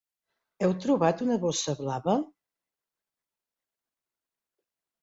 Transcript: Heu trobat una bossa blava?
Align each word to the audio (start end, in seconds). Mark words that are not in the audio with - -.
Heu 0.67 0.71
trobat 0.85 1.21
una 1.27 1.37
bossa 1.45 1.75
blava? 1.83 2.17